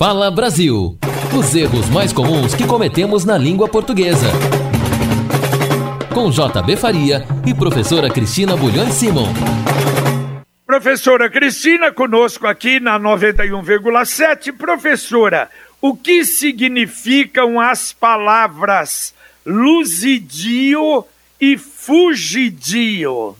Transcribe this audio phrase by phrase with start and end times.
[0.00, 0.96] Fala Brasil.
[1.38, 4.28] Os erros mais comuns que cometemos na língua portuguesa.
[6.14, 9.26] Com JB Faria e professora Cristina Bulhões Simon.
[10.66, 14.56] Professora Cristina conosco aqui na 91,7.
[14.56, 15.50] Professora,
[15.82, 19.14] o que significam as palavras
[19.44, 21.04] luzidio
[21.38, 23.36] e fugidio?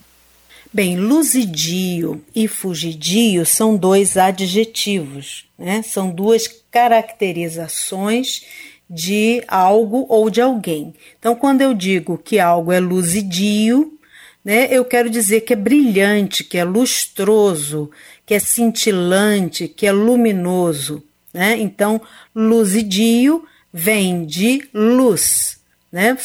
[0.72, 5.82] Bem, luzidio e fugidio são dois adjetivos, né?
[5.82, 8.44] São duas caracterizações
[8.88, 10.94] de algo ou de alguém.
[11.18, 13.98] Então, quando eu digo que algo é luzidio,
[14.44, 17.90] né, eu quero dizer que é brilhante, que é lustroso,
[18.24, 21.02] que é cintilante, que é luminoso.
[21.34, 21.58] Né?
[21.58, 22.00] Então,
[22.32, 25.58] luzidio vem de luz.
[25.90, 26.16] Né?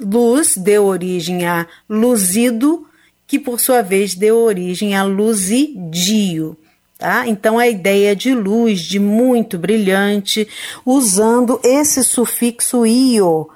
[0.00, 2.86] luz deu origem a luzido,
[3.34, 6.56] que por sua vez deu origem a luzidio.
[6.96, 7.26] Tá?
[7.26, 10.46] Então a ideia de luz, de muito brilhante,
[10.86, 13.50] usando esse sufixo io,